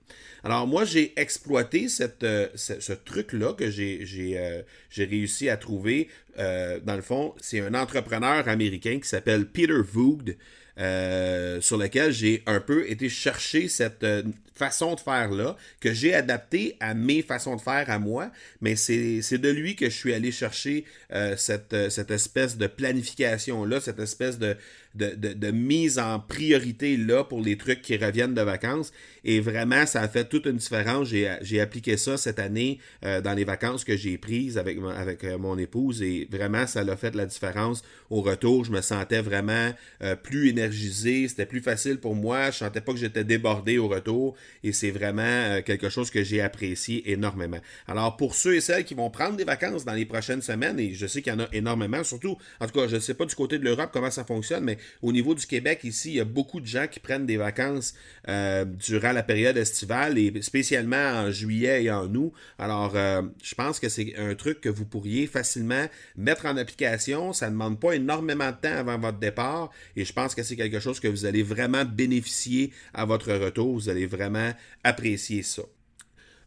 Alors 0.46 0.66
moi, 0.66 0.84
j'ai 0.84 1.12
exploité 1.18 1.88
cette, 1.88 2.24
ce, 2.54 2.92
truc-là 2.92 3.52
que 3.54 3.68
j'ai 3.70 4.64
réussi 4.96 5.48
à 5.48 5.56
trouver. 5.56 6.08
dans 6.36 6.96
le 6.96 7.02
fond, 7.02 7.34
c'est 7.40 7.60
un 7.60 7.74
entrepreneur 7.74 8.48
américain 8.48 9.00
qui 9.00 9.08
s'appelle 9.08 9.46
Peter 9.46 9.72
Voogd, 9.72 10.36
euh, 10.78 11.58
sur 11.62 11.78
lequel 11.78 12.12
j'ai 12.12 12.42
un 12.44 12.60
peu 12.60 12.90
été 12.90 13.08
chercher 13.08 13.66
cette 13.66 14.04
euh, 14.04 14.22
façon 14.54 14.94
de 14.94 15.00
faire-là, 15.00 15.56
que 15.80 15.94
j'ai 15.94 16.12
adapté 16.12 16.76
à 16.80 16.92
mes 16.92 17.22
façons 17.22 17.56
de 17.56 17.62
faire 17.62 17.88
à 17.88 17.98
moi, 17.98 18.30
mais 18.60 18.76
c'est 18.76 19.38
de 19.38 19.48
lui 19.48 19.74
que 19.74 19.86
je 19.86 19.96
suis 19.96 20.12
allé 20.12 20.32
chercher 20.32 20.84
euh, 21.14 21.34
cette, 21.38 21.88
cette 21.88 22.10
espèce 22.10 22.58
de 22.58 22.66
planification-là, 22.66 23.80
cette 23.80 24.00
espèce 24.00 24.38
de, 24.38 24.54
de, 24.96 25.50
mise 25.50 25.98
en 25.98 26.18
priorité 26.20 26.96
là 26.96 27.24
pour 27.24 27.40
les 27.40 27.56
trucs 27.56 27.82
qui 27.82 27.96
reviennent 27.96 28.34
de 28.34 28.42
vacances. 28.42 28.92
Et 29.24 29.40
vraiment, 29.40 29.86
ça 29.86 30.02
a 30.02 30.08
fait 30.08 30.28
toute 30.28 30.46
une 30.46 30.56
différence. 30.56 31.08
J'ai 31.08 31.60
appliqué 31.60 31.96
ça 31.96 32.16
cette 32.16 32.38
année 32.38 32.78
euh, 33.04 33.20
dans 33.20 33.34
les 33.34 33.44
vacances 33.44 33.84
que 33.84 33.96
j'ai 33.96 34.18
prises 34.18 34.58
avec, 34.58 34.78
euh, 35.24 35.38
mon 35.38 35.58
épouse 35.58 36.02
et 36.02 36.28
vraiment, 36.30 36.66
ça 36.66 36.80
a 36.80 36.96
fait 36.96 37.14
la 37.14 37.26
différence 37.26 37.82
au 38.10 38.22
retour. 38.22 38.64
Je 38.64 38.72
me 38.72 38.80
sentais 38.80 39.20
vraiment 39.20 39.72
euh, 40.02 40.16
plus 40.16 40.48
énergisé. 40.48 41.28
C'était 41.28 41.46
plus 41.46 41.60
facile 41.60 41.98
pour 41.98 42.14
moi. 42.14 42.50
Je 42.50 42.58
sentais 42.58 42.80
pas 42.80 42.92
que 42.92 42.98
j'étais 42.98 43.24
débordé 43.24 43.78
au 43.78 43.88
retour 43.88 44.36
et 44.62 44.72
c'est 44.72 44.90
vraiment 44.90 45.60
quelque 45.62 45.88
chose 45.88 46.10
que 46.10 46.22
j'ai 46.22 46.40
apprécié 46.40 47.10
énormément. 47.10 47.58
Alors, 47.86 48.16
pour 48.16 48.34
ceux 48.34 48.56
et 48.56 48.60
celles 48.60 48.84
qui 48.84 48.94
vont 48.94 49.10
prendre 49.10 49.36
des 49.36 49.44
vacances 49.44 49.84
dans 49.84 49.92
les 49.92 50.06
prochaines 50.06 50.42
semaines, 50.42 50.78
et 50.78 50.94
je 50.94 51.06
sais 51.06 51.22
qu'il 51.22 51.32
y 51.32 51.36
en 51.36 51.40
a 51.40 51.48
énormément, 51.52 52.02
surtout, 52.04 52.36
en 52.60 52.66
tout 52.66 52.78
cas, 52.78 52.86
je 52.88 52.96
ne 52.96 53.00
sais 53.00 53.14
pas 53.14 53.24
du 53.24 53.34
côté 53.34 53.58
de 53.58 53.64
l'Europe 53.64 53.90
comment 53.92 54.10
ça 54.10 54.24
fonctionne, 54.24 54.64
mais 54.64 54.78
au 55.02 55.12
niveau 55.12 55.34
du 55.34 55.46
Québec, 55.46 55.80
ici, 55.84 56.10
il 56.10 56.16
y 56.16 56.20
a 56.20 56.24
beaucoup 56.24 56.60
de 56.60 56.66
gens 56.66 56.86
qui 56.86 57.00
prennent 57.00 57.26
des 57.26 57.36
vacances 57.36 57.94
euh, 58.28 58.64
durant 58.64 59.12
la 59.12 59.22
période 59.22 59.56
estivale 59.56 60.18
et 60.18 60.42
spécialement 60.42 60.96
en 60.96 61.30
juillet 61.30 61.84
et 61.84 61.90
en 61.90 62.12
août. 62.14 62.32
Alors, 62.58 62.96
euh, 62.96 63.22
je 63.42 63.54
pense 63.54 63.80
que 63.80 63.88
c'est 63.88 64.14
un 64.16 64.34
truc 64.34 64.60
que 64.60 64.68
vous 64.68 64.84
pourriez 64.84 65.26
facilement 65.26 65.86
mettre 66.16 66.46
en 66.46 66.56
application. 66.56 67.32
Ça 67.32 67.46
ne 67.46 67.52
demande 67.52 67.80
pas 67.80 67.92
énormément 67.92 68.50
de 68.50 68.56
temps 68.56 68.76
avant 68.76 68.98
votre 68.98 69.18
départ 69.18 69.70
et 69.96 70.04
je 70.04 70.12
pense 70.12 70.34
que 70.34 70.42
c'est 70.42 70.56
quelque 70.56 70.80
chose 70.80 71.00
que 71.00 71.08
vous 71.08 71.24
allez 71.24 71.42
vraiment 71.42 71.84
bénéficier 71.84 72.72
à 72.94 73.04
votre 73.04 73.32
retour. 73.32 73.74
Vous 73.74 73.88
allez 73.88 74.06
vraiment 74.06 74.52
apprécier 74.84 75.42
ça. 75.42 75.62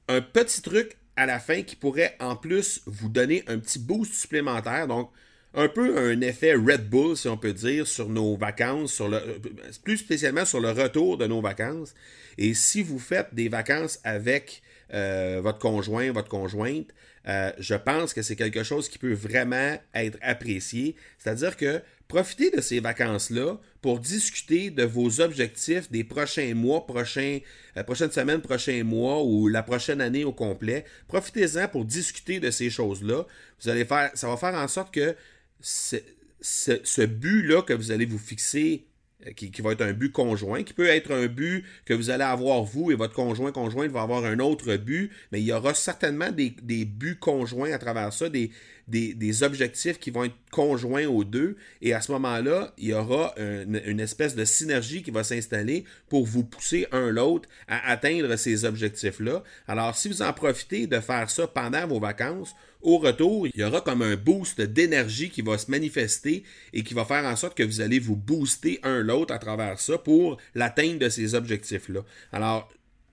Un 0.08 0.22
petit 0.22 0.62
truc 0.62 0.98
à 1.16 1.26
la 1.26 1.40
fin 1.40 1.64
qui 1.64 1.76
pourrait 1.76 2.16
en 2.20 2.36
plus 2.36 2.82
vous 2.86 3.10
donner 3.10 3.44
un 3.48 3.60
petit 3.60 3.78
boost 3.78 4.14
supplémentaire. 4.14 4.88
Donc, 4.88 5.12
un 5.54 5.68
peu 5.68 5.98
un 5.98 6.22
effet 6.22 6.54
Red 6.54 6.90
Bull, 6.90 7.18
si 7.18 7.28
on 7.28 7.38
peut 7.38 7.54
dire, 7.54 7.88
sur 7.88 8.10
nos 8.10 8.36
vacances, 8.36 9.00
le, 9.02 9.40
plus 9.84 9.98
spécialement 9.98 10.46
sur 10.46 10.60
le 10.60 10.72
retour 10.72 11.18
de 11.18 11.26
nos 11.26 11.42
vacances. 11.42 11.94
Et 12.38 12.54
si 12.54 12.84
vous 12.84 13.00
faites 13.00 13.34
des 13.34 13.50
vacances 13.50 14.00
avec 14.04 14.62
euh, 14.94 15.40
votre 15.44 15.60
conjoint, 15.60 16.12
votre 16.12 16.30
conjointe, 16.30 16.88
euh, 17.28 17.52
je 17.60 17.76
pense 17.76 18.14
que 18.14 18.22
c'est 18.22 18.36
quelque 18.36 18.64
chose 18.64 18.90
qui 18.90 18.98
peut 18.98 19.14
vraiment 19.14 19.78
être 19.94 20.18
apprécié. 20.22 20.96
C'est-à-dire 21.18 21.58
que 21.58 21.82
profitez 22.08 22.50
de 22.50 22.62
ces 22.62 22.80
vacances-là 22.80 23.58
pour 23.82 24.00
discuter 24.00 24.70
de 24.70 24.84
vos 24.84 25.22
objectifs 25.22 25.92
des 25.92 26.04
prochains 26.04 26.54
mois, 26.56 26.88
prochains, 26.88 27.40
euh, 27.78 27.84
prochaines 27.84 28.12
semaines, 28.12 28.42
prochains 28.42 28.84
mois 28.84 29.24
ou 29.24 29.48
la 29.48 29.64
prochaine 29.64 30.02
année 30.02 30.24
au 30.24 30.34
complet. 30.34 30.86
Profitez-en 31.08 31.68
pour 31.68 31.86
discuter 31.86 32.40
de 32.40 32.52
ces 32.52 32.70
choses-là. 32.70 33.26
Vous 33.62 33.70
allez 33.70 33.86
faire, 33.86 34.12
ça 34.14 34.28
va 34.28 34.38
faire 34.38 34.56
en 34.56 34.68
sorte 34.68 34.94
que 34.94 35.16
ce, 35.62 37.06
but-là 37.06 37.62
que 37.62 37.74
vous 37.74 37.92
allez 37.92 38.06
vous 38.06 38.18
fixer 38.18 38.86
euh, 39.28 39.32
qui, 39.32 39.62
va 39.62 39.74
être 39.74 39.82
un 39.82 39.94
but 39.94 40.12
conjoint, 40.12 40.64
qui 40.64 40.74
peut 40.74 40.88
être 40.88 41.12
un 41.12 41.28
but 41.28 41.66
que 41.86 41.94
vous 41.94 42.10
allez 42.10 42.24
avoir 42.24 42.64
vous 42.64 42.92
et 42.92 42.96
votre 42.96 43.14
conjoint 43.14 43.52
conjointe 43.52 43.92
va 43.92 44.02
avoir 44.02 44.24
un 44.24 44.40
autre 44.40 44.76
but, 44.78 45.12
mais 45.32 45.42
il 45.42 45.46
y 45.46 45.52
aura 45.52 45.74
certainement 45.74 46.32
des, 46.32 46.56
des 46.62 46.86
buts 46.86 47.20
conjoints 47.20 47.72
à 47.74 47.78
travers 47.78 48.14
ça, 48.14 48.30
des, 48.30 48.52
des, 48.90 49.44
objectifs 49.44 50.00
qui 50.00 50.12
vont 50.12 50.26
être 50.26 50.36
conjoints 50.52 51.06
aux 51.06 51.24
deux. 51.24 51.56
Et 51.82 51.94
à 51.94 52.02
ce 52.02 52.12
moment-là, 52.14 52.74
il 52.78 52.90
y 52.90 52.94
aura 52.94 53.34
une, 53.38 54.00
espèce 54.00 54.36
de 54.36 54.46
synergie 54.46 55.04
qui 55.04 55.12
va 55.12 55.24
s'installer 55.24 55.86
pour 56.10 56.26
vous 56.26 56.44
pousser 56.44 56.88
un 56.92 57.12
l'autre 57.12 57.48
à 57.68 57.92
atteindre 57.92 58.36
ces 58.36 58.66
objectifs-là. 58.66 59.44
Alors, 59.68 59.96
si 59.96 60.08
vous 60.08 60.22
en 60.22 60.34
profitez 60.34 60.88
de 60.88 61.00
faire 61.00 61.30
ça 61.30 61.48
pendant 61.48 61.88
vos 61.88 62.00
vacances, 62.00 62.56
au 62.82 62.98
retour, 62.98 63.46
il 63.48 63.60
y 63.60 63.64
aura 63.64 63.82
comme 63.82 64.02
un 64.02 64.16
boost 64.16 64.62
d'énergie 64.62 65.30
qui 65.30 65.42
va 65.42 65.58
se 65.58 65.70
manifester 65.70 66.44
et 66.72 66.84
qui 66.84 66.94
va 66.94 67.04
faire 67.04 67.26
en 67.26 67.36
sorte 67.36 67.58
que 67.58 67.64
vous 67.64 67.82
allez 67.82 68.00
vous 68.00 68.16
booster 68.16 68.80
un 68.84 69.02
l'autre 69.02 69.34
à 69.34 69.38
travers 69.38 69.80
ça 69.80 69.98
pour 69.98 70.38
l'atteinte 70.56 70.98
de 70.98 71.10
ces 71.10 71.36
objectifs-là. 71.36 72.06
Alors, 72.32 72.70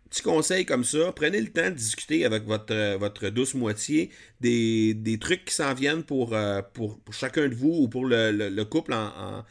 petit 0.09 0.23
conseil 0.23 0.65
comme 0.65 0.85
ça, 0.85 1.13
prenez 1.15 1.41
le 1.41 1.49
temps 1.49 1.71
de 1.71 1.75
discuter 1.75 2.25
avec 2.25 2.45
votre, 2.45 2.75
euh, 2.75 2.97
votre 2.97 3.29
douce 3.29 3.55
moitié 3.55 4.11
des, 4.41 5.19
trucs 5.21 5.45
qui 5.45 5.55
s'en 5.55 5.75
viennent 5.75 6.03
pour, 6.03 6.35
euh, 6.35 6.63
pour, 6.73 6.99
chacun 7.11 7.49
de 7.49 7.55
vous 7.55 7.83
ou 7.83 7.89
pour 7.89 8.05
le, 8.07 8.63
couple 8.65 8.93
en, 8.93 9.45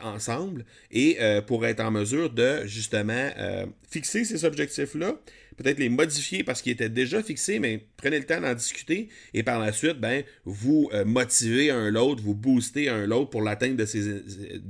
ensemble 0.00 0.64
et 0.90 1.18
euh, 1.20 1.42
pour 1.42 1.66
être 1.66 1.80
en 1.80 1.90
mesure 1.90 2.30
de 2.30 2.66
justement 2.66 3.30
fixer 3.90 4.24
ces 4.24 4.44
objectifs-là, 4.44 5.14
peut-être 5.56 5.78
les 5.78 5.88
modifier 5.88 6.44
parce 6.44 6.62
qu'ils 6.62 6.72
étaient 6.72 6.88
déjà 6.88 7.22
fixés, 7.22 7.58
mais 7.58 7.84
prenez 7.96 8.18
le 8.18 8.24
temps 8.24 8.40
d'en 8.40 8.54
discuter 8.54 9.08
et 9.34 9.42
par 9.42 9.58
la 9.58 9.72
suite, 9.72 9.98
ben, 9.98 10.22
vous 10.44 10.88
euh, 10.92 11.04
motivez 11.04 11.70
un 11.70 11.90
l'autre, 11.90 12.22
vous 12.22 12.34
boostez 12.34 12.88
un 12.88 13.06
l'autre 13.06 13.30
pour 13.30 13.42
l'atteinte 13.42 13.76
de 13.76 13.84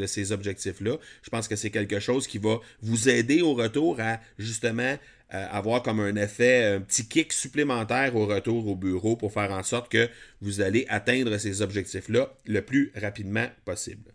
ces, 0.06 0.32
objectifs-là. 0.32 0.98
Je 1.22 1.30
pense 1.30 1.48
que 1.48 1.56
c'est 1.56 1.70
quelque 1.70 2.00
chose 2.00 2.26
qui 2.26 2.38
va 2.38 2.60
vous 2.82 3.08
aider 3.08 3.42
au 3.42 3.54
retour 3.54 4.00
à 4.00 4.20
justement 4.38 4.96
euh, 5.34 5.46
avoir 5.50 5.82
comme 5.82 6.00
un 6.00 6.16
effet, 6.16 6.64
un 6.76 6.80
petit 6.80 7.06
kick 7.06 7.32
supplémentaire 7.32 8.14
au 8.16 8.26
retour 8.26 8.66
au 8.66 8.76
bureau 8.76 9.16
pour 9.16 9.32
faire 9.32 9.50
en 9.50 9.62
sorte 9.62 9.90
que 9.90 10.08
vous 10.40 10.60
allez 10.60 10.84
atteindre 10.88 11.38
ces 11.38 11.62
objectifs-là 11.62 12.34
le 12.46 12.60
plus 12.60 12.92
rapidement 12.94 13.46
possible. 13.64 14.12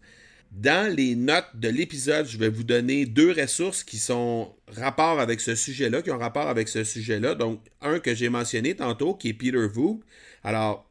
Dans 0.52 0.94
les 0.94 1.16
notes 1.16 1.50
de 1.56 1.70
l'épisode, 1.70 2.26
je 2.26 2.38
vais 2.38 2.50
vous 2.50 2.64
donner 2.64 3.06
deux 3.06 3.32
ressources 3.32 3.84
qui 3.84 3.98
sont 3.98 4.56
rapport 4.68 5.20
avec 5.20 5.40
ce 5.42 5.56
sujet-là, 5.56 6.02
qui 6.02 6.10
ont 6.10 6.18
rapport 6.18 6.48
avec 6.48 6.68
ce 6.68 6.84
sujet-là. 6.84 7.36
Donc, 7.36 7.62
un 7.82 8.00
que 8.00 8.16
j'ai 8.16 8.30
mentionné 8.30 8.76
tantôt, 8.76 9.14
qui 9.14 9.30
est 9.30 9.34
Peter 9.34 9.68
Voog. 9.68 10.02
Alors, 10.44 10.88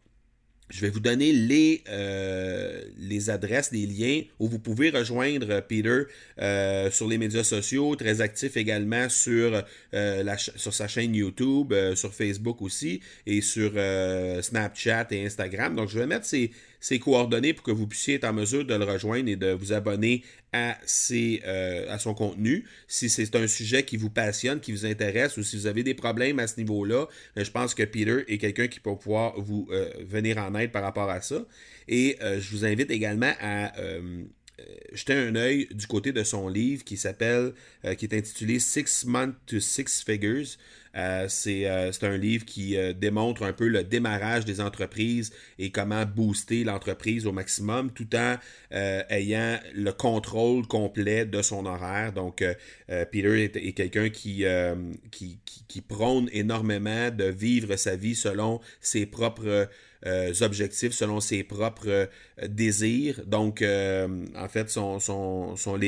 je 0.69 0.81
vais 0.81 0.91
vous 0.91 1.01
donner 1.01 1.33
les, 1.33 1.85
euh, 1.89 2.83
les 2.99 3.31
adresses, 3.31 3.71
les 3.71 3.87
liens 3.87 4.23
où 4.41 4.49
vous 4.49 4.59
pouvez 4.59 4.91
rejoindre 4.91 5.61
Peter 5.61 6.03
euh, 6.41 6.91
sur 6.91 7.07
les 7.07 7.19
médias 7.19 7.45
sociaux, 7.45 7.95
très 7.95 8.21
actif 8.21 8.57
également 8.57 9.09
sur, 9.09 9.63
euh, 9.95 10.23
la 10.25 10.37
sur 10.37 10.75
sa 10.75 10.89
chaîne 10.89 11.15
YouTube, 11.15 11.73
sur 11.95 12.13
Facebook 12.13 12.63
aussi, 12.63 13.01
et 13.27 13.41
sur 13.41 13.73
Snapchat 14.43 15.07
et 15.13 15.27
Instagram. 15.27 15.77
Donc, 15.77 15.89
je 15.89 16.01
vais 16.01 16.07
mettre 16.07 16.27
ces, 16.27 16.51
ses 16.81 16.99
coordonnées 16.99 17.53
pour 17.53 17.65
que 17.65 17.71
vous 17.71 17.87
puissiez 17.87 18.15
être 18.15 18.25
en 18.25 18.33
mesure 18.33 18.65
de 18.65 18.75
le 18.75 18.85
rejoindre 18.85 19.29
et 19.29 19.37
de 19.37 19.53
vous 19.53 19.73
abonner 19.73 20.23
euh, 20.55 21.87
à 21.89 21.99
son 21.99 22.15
contenu. 22.15 22.65
Si 22.89 23.09
c'est 23.09 23.35
un 23.37 23.47
sujet 23.47 23.83
qui 23.85 23.97
vous 23.97 24.11
passionne, 24.11 24.61
qui 24.61 24.73
vous 24.73 24.87
intéresse 24.87 25.37
ou 25.37 25.43
si 25.43 25.57
vous 25.57 25.67
avez 25.67 25.83
des 25.83 25.95
problèmes 25.95 26.39
à 26.39 26.47
ce 26.47 26.57
niveau-là, 26.59 27.07
ben, 27.35 27.45
je 27.45 27.51
pense 27.51 27.75
que 27.75 27.83
Peter 27.83 28.25
est 28.29 28.39
quelqu'un 28.39 28.67
qui 28.69 28.81
peut 28.81 28.97
pouvoir 28.97 29.39
vous 29.39 29.69
euh, 29.71 29.91
venir 30.01 30.39
en 30.39 30.55
aide 30.55 30.73
par 30.73 30.83
rapport 30.83 31.11
à 31.11 31.21
ça. 31.21 31.45
Et 31.89 32.17
euh, 32.23 32.41
je 32.41 32.51
vous 32.51 32.65
invite 32.65 32.91
également 32.91 33.33
à 33.41 33.73
jeter 34.93 35.15
un 35.15 35.35
œil 35.37 35.69
du 35.71 35.87
côté 35.87 36.13
de 36.13 36.23
son 36.25 36.49
livre 36.49 36.85
qui 36.85 36.97
s'appelle, 36.97 37.53
qui 37.99 38.07
est 38.07 38.15
intitulé 38.15 38.59
Six 38.59 39.05
Months 39.07 39.37
to 39.47 39.61
Six 39.61 40.03
Figures. 40.05 40.57
Euh, 40.97 41.29
euh, 41.47 41.93
c'est 41.93 42.07
un 42.07 42.17
livre 42.17 42.45
qui 42.45 42.77
euh, 42.77 42.93
démontre 42.93 43.43
un 43.43 43.53
peu 43.53 43.69
le 43.69 43.85
démarrage 43.85 44.45
des 44.45 44.61
entreprises 44.61 45.33
et 45.59 45.71
comment 45.71 46.05
booster 46.07 46.65
l'entreprise 46.65 47.27
au 47.27 47.33
maximum 47.33 47.91
tout 47.91 48.09
en 48.17 48.37
ayant 48.73 49.59
le 49.75 49.93
contrôle 49.93 50.67
complet 50.67 51.27
de 51.27 51.43
son 51.43 51.67
horaire. 51.67 52.13
Donc, 52.13 52.45
Peter 52.89 53.45
est, 53.45 53.73
quelqu'un 53.73 54.09
qui, 54.09 54.45
qui, 55.11 55.39
qui, 55.69 55.81
prône 55.81 56.29
énormément 56.33 57.11
de 57.11 57.25
vivre 57.25 57.77
sa 57.77 57.97
vie 57.97 58.15
selon 58.15 58.61
ses 58.81 59.07
propres 59.07 59.69
objectifs, 60.41 60.93
selon 60.93 61.21
ses 61.21 61.43
propres 61.43 62.09
désirs. 62.47 63.23
Donc, 63.27 63.63
en 63.63 64.49
fait, 64.49 64.71
son, 64.71 65.01
son, 65.01 65.57
son 65.57 65.79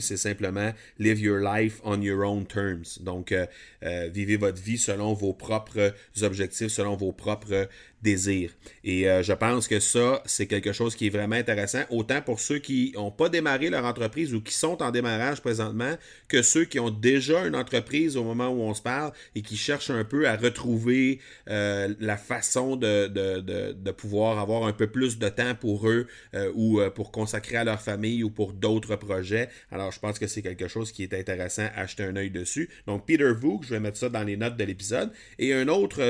c'est 0.00 0.16
simplement 0.16 0.72
Live 0.98 1.20
your 1.20 1.38
life 1.38 1.80
on 1.84 2.00
your 2.00 2.24
own 2.26 2.46
terms. 2.46 2.98
Donc, 3.00 3.34
vivez 3.82 4.36
votre 4.36 4.60
vie 4.60 4.78
selon 4.78 5.12
vos 5.14 5.32
propres 5.32 5.94
objectifs, 6.22 6.68
selon 6.68 6.96
vos 6.96 7.12
propres 7.12 7.68
désir. 8.02 8.50
Et 8.84 9.08
euh, 9.08 9.22
je 9.22 9.32
pense 9.32 9.68
que 9.68 9.78
ça, 9.80 10.22
c'est 10.26 10.46
quelque 10.46 10.72
chose 10.72 10.96
qui 10.96 11.06
est 11.06 11.10
vraiment 11.10 11.36
intéressant, 11.36 11.82
autant 11.88 12.20
pour 12.20 12.40
ceux 12.40 12.58
qui 12.58 12.92
n'ont 12.96 13.12
pas 13.12 13.28
démarré 13.28 13.70
leur 13.70 13.84
entreprise 13.84 14.34
ou 14.34 14.40
qui 14.40 14.54
sont 14.54 14.82
en 14.82 14.90
démarrage 14.90 15.40
présentement, 15.40 15.96
que 16.28 16.42
ceux 16.42 16.64
qui 16.64 16.80
ont 16.80 16.90
déjà 16.90 17.46
une 17.46 17.54
entreprise 17.54 18.16
au 18.16 18.24
moment 18.24 18.48
où 18.48 18.60
on 18.62 18.74
se 18.74 18.82
parle 18.82 19.12
et 19.36 19.42
qui 19.42 19.56
cherchent 19.56 19.90
un 19.90 20.04
peu 20.04 20.28
à 20.28 20.36
retrouver 20.36 21.20
euh, 21.48 21.94
la 22.00 22.16
façon 22.16 22.76
de, 22.76 23.06
de, 23.06 23.90
pouvoir 23.92 24.38
avoir 24.38 24.64
un 24.64 24.72
peu 24.72 24.88
plus 24.88 25.18
de 25.18 25.28
temps 25.28 25.54
pour 25.54 25.88
eux 25.88 26.06
euh, 26.34 26.50
ou 26.54 26.80
pour 26.94 27.12
consacrer 27.12 27.56
à 27.56 27.64
leur 27.64 27.80
famille 27.80 28.24
ou 28.24 28.30
pour 28.30 28.52
d'autres 28.52 28.96
projets. 28.96 29.48
Alors, 29.70 29.92
je 29.92 30.00
pense 30.00 30.18
que 30.18 30.26
c'est 30.26 30.42
quelque 30.42 30.66
chose 30.66 30.90
qui 30.90 31.02
est 31.02 31.14
intéressant 31.14 31.68
à 31.76 31.82
acheter 31.82 32.04
un 32.04 32.16
œil 32.16 32.30
dessus. 32.30 32.70
Donc, 32.86 33.06
Peter 33.06 33.30
Voog, 33.32 33.64
je 33.64 33.70
vais 33.70 33.80
mettre 33.80 33.98
ça 33.98 34.08
dans 34.08 34.24
les 34.24 34.36
notes 34.36 34.56
de 34.56 34.64
l'épisode. 34.64 35.12
Et 35.38 35.52
une 35.52 35.70
autre 35.70 36.02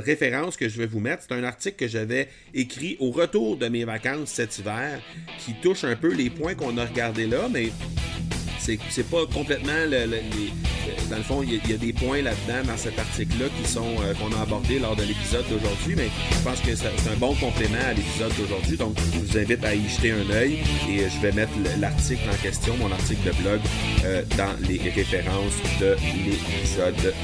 référence 0.00 0.56
que 0.56 0.68
je 0.68 0.78
vais 0.78 0.86
vous 0.86 1.00
mettre, 1.00 1.19
c'est 1.20 1.34
un 1.34 1.44
article 1.44 1.76
que 1.76 1.88
j'avais 1.88 2.28
écrit 2.54 2.96
au 3.00 3.10
retour 3.10 3.56
de 3.56 3.68
mes 3.68 3.84
vacances 3.84 4.30
cet 4.30 4.58
hiver 4.58 5.00
qui 5.44 5.54
touche 5.54 5.84
un 5.84 5.96
peu 5.96 6.12
les 6.12 6.30
points 6.30 6.54
qu'on 6.54 6.76
a 6.78 6.84
regardés 6.84 7.26
là, 7.26 7.48
mais 7.50 7.70
c'est 8.58 9.10
pas 9.10 9.26
complètement 9.32 9.86
dans 11.10 11.16
le 11.16 11.22
fond, 11.22 11.42
il 11.42 11.54
y, 11.54 11.74
a 11.74 11.76
des 11.76 11.92
points 11.92 12.22
là-dedans 12.22 12.66
dans 12.66 12.76
cet 12.76 12.98
article-là 12.98 13.46
qui 13.60 13.68
sont 13.68 13.94
euh, 14.00 14.14
qu'on 14.14 14.34
a 14.36 14.42
abordé 14.42 14.78
lors 14.78 14.96
de 14.96 15.02
l'épisode 15.02 15.44
d'aujourd'hui, 15.48 15.94
mais 15.96 16.08
je 16.32 16.44
pense 16.44 16.60
que 16.60 16.74
c'est 16.74 16.86
un 16.86 17.16
bon 17.16 17.34
complément 17.34 17.82
à 17.84 17.92
l'épisode 17.92 18.32
d'aujourd'hui. 18.36 18.76
Donc, 18.76 18.96
je 19.12 19.18
vous 19.18 19.38
invite 19.38 19.64
à 19.64 19.74
y 19.74 19.88
jeter 19.88 20.12
un 20.12 20.30
œil 20.30 20.58
et 20.88 21.08
je 21.08 21.20
vais 21.20 21.32
mettre 21.32 21.52
l'article 21.78 22.22
en 22.30 22.42
question, 22.42 22.76
mon 22.76 22.92
article 22.92 23.26
de 23.26 23.42
blog, 23.42 23.60
euh, 24.04 24.22
dans 24.36 24.54
les 24.68 24.78
références 24.78 25.56
de 25.80 25.96
l'épisode 26.26 27.14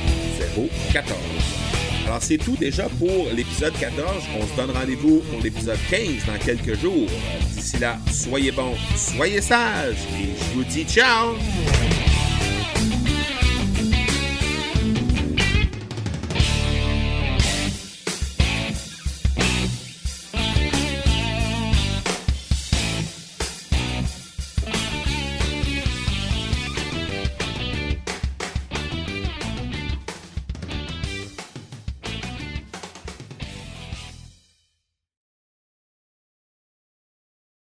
014. 0.92 1.86
Alors, 2.07 2.23
c'est 2.23 2.38
tout 2.38 2.55
déjà 2.57 2.88
pour 3.01 3.27
l'épisode 3.35 3.73
14. 3.81 4.09
On 4.38 4.47
se 4.47 4.55
donne 4.57 4.71
rendez-vous 4.71 5.19
pour 5.29 5.40
l'épisode 5.42 5.79
15 5.90 6.27
dans 6.27 6.38
quelques 6.38 6.79
jours. 6.79 7.09
D'ici 7.53 7.79
là, 7.79 7.99
soyez 8.12 8.53
bons, 8.53 8.77
soyez 8.95 9.40
sages 9.40 10.07
et 10.14 10.29
je 10.38 10.55
vous 10.55 10.64
dis 10.64 10.85
ciao! 10.85 11.35